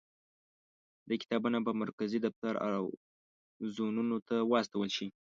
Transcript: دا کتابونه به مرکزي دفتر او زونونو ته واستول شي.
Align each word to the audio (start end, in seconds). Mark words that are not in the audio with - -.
دا 1.07 1.15
کتابونه 1.21 1.57
به 1.65 1.71
مرکزي 1.81 2.17
دفتر 2.25 2.55
او 2.71 2.81
زونونو 3.75 4.17
ته 4.27 4.35
واستول 4.51 4.89
شي. 4.97 5.07